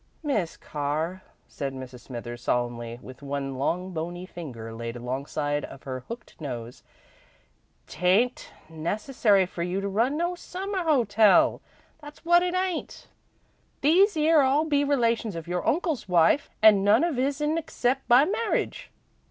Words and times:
"Miss 0.23 0.57
Carr," 0.57 1.21
said 1.47 1.75
Mrs. 1.75 1.99
Smithers, 1.99 2.41
solemnly, 2.41 2.97
with 3.03 3.21
one 3.21 3.59
long 3.59 3.91
bony 3.93 4.25
finger 4.25 4.73
laid 4.73 4.95
alongside 4.95 5.63
of 5.65 5.83
her 5.83 5.99
hooked 6.07 6.41
nose, 6.41 6.81
"'t 7.85 8.03
ain't 8.03 8.49
necessary 8.67 9.45
for 9.45 9.61
you 9.61 9.79
to 9.79 9.87
run 9.87 10.17
no 10.17 10.33
Summer 10.33 10.83
hotel, 10.85 11.61
that's 11.99 12.25
what 12.25 12.41
it 12.41 12.55
ain't. 12.55 13.09
These 13.81 14.17
'ere 14.17 14.41
all 14.41 14.65
be 14.65 14.83
relations 14.83 15.35
of 15.35 15.47
your 15.47 15.67
uncle's 15.67 16.09
wife 16.09 16.49
and 16.63 16.83
none 16.83 17.03
of 17.03 17.17
his'n 17.17 17.59
except 17.59 18.07
by 18.07 18.25
marriage. 18.25 18.89